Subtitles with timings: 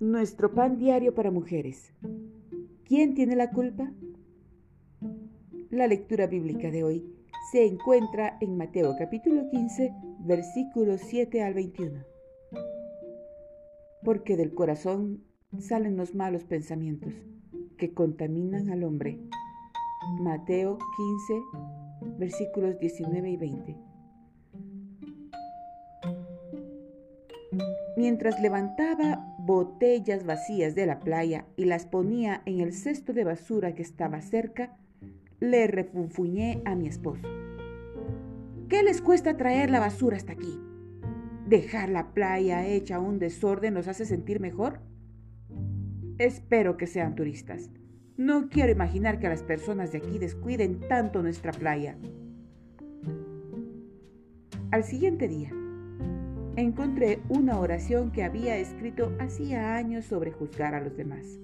[0.00, 1.92] Nuestro pan diario para mujeres.
[2.84, 3.90] ¿Quién tiene la culpa?
[5.70, 7.04] La lectura bíblica de hoy
[7.50, 12.04] se encuentra en Mateo capítulo 15, versículos 7 al 21.
[14.04, 15.24] Porque del corazón
[15.58, 17.12] salen los malos pensamientos
[17.76, 19.18] que contaminan al hombre.
[20.20, 20.78] Mateo
[22.00, 23.76] 15, versículos 19 y 20.
[27.96, 33.74] Mientras levantaba botellas vacías de la playa y las ponía en el cesto de basura
[33.74, 34.76] que estaba cerca,
[35.40, 37.26] le refunfuñé a mi esposo.
[38.68, 40.60] ¿Qué les cuesta traer la basura hasta aquí?
[41.46, 44.80] ¿Dejar la playa hecha un desorden nos hace sentir mejor?
[46.18, 47.70] Espero que sean turistas.
[48.18, 51.96] No quiero imaginar que las personas de aquí descuiden tanto nuestra playa.
[54.70, 55.50] Al siguiente día,
[56.60, 61.38] encontré una oración que había escrito hacía años sobre juzgar a los demás.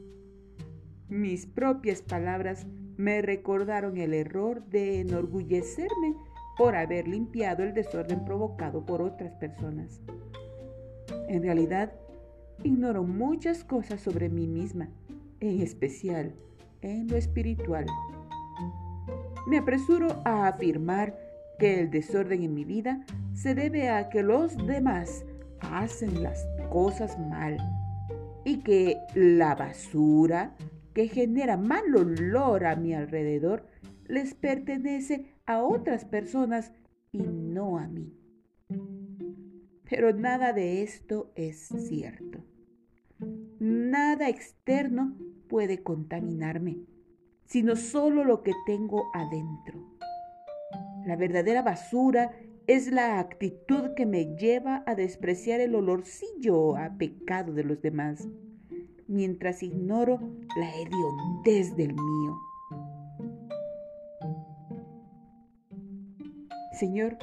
[1.08, 2.66] Mis propias palabras
[2.97, 6.14] me recordaron el error de enorgullecerme
[6.56, 10.00] por haber limpiado el desorden provocado por otras personas.
[11.28, 11.92] En realidad,
[12.62, 14.88] ignoro muchas cosas sobre mí misma,
[15.41, 16.34] en especial
[16.81, 17.86] en lo espiritual.
[19.47, 21.19] Me apresuro a afirmar
[21.58, 25.24] que el desorden en mi vida se debe a que los demás
[25.60, 27.58] hacen las cosas mal
[28.44, 30.54] y que la basura
[30.94, 33.66] que genera mal olor a mi alrededor
[34.06, 36.72] les pertenece a otras personas
[37.12, 38.12] y no a mí.
[39.88, 42.38] Pero nada de esto es cierto.
[43.58, 45.16] Nada externo
[45.48, 46.78] puede contaminarme,
[47.46, 49.98] sino solo lo que tengo adentro.
[51.06, 52.32] La verdadera basura
[52.66, 58.26] es la actitud que me lleva a despreciar el olorcillo a pecado de los demás,
[59.06, 60.18] mientras ignoro
[60.56, 62.38] la hediondez del mío.
[66.72, 67.19] Señor,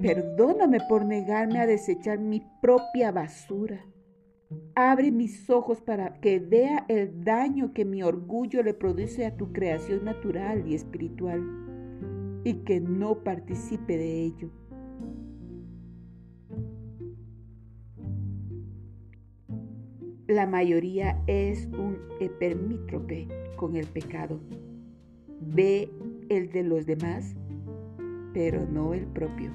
[0.00, 3.84] perdóname por negarme a desechar mi propia basura.
[4.74, 9.52] Abre mis ojos para que vea el daño que mi orgullo le produce a tu
[9.52, 11.64] creación natural y espiritual
[12.44, 14.50] y que no participe de ello.
[20.26, 24.40] La mayoría es un epermítrope con el pecado.
[25.40, 25.90] Ve
[26.28, 27.34] el de los demás,
[28.32, 29.50] pero no el propio.